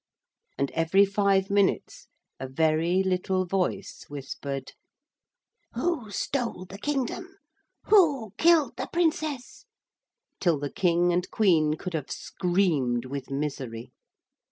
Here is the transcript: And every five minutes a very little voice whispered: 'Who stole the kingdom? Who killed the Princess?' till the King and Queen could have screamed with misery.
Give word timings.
And 0.57 0.71
every 0.71 1.05
five 1.05 1.51
minutes 1.51 2.07
a 2.39 2.47
very 2.47 3.03
little 3.03 3.45
voice 3.45 4.03
whispered: 4.09 4.71
'Who 5.75 6.09
stole 6.09 6.65
the 6.65 6.79
kingdom? 6.79 7.37
Who 7.83 8.33
killed 8.35 8.77
the 8.77 8.89
Princess?' 8.91 9.67
till 10.39 10.57
the 10.57 10.71
King 10.71 11.13
and 11.13 11.29
Queen 11.29 11.75
could 11.75 11.93
have 11.93 12.09
screamed 12.09 13.05
with 13.05 13.29
misery. 13.29 13.93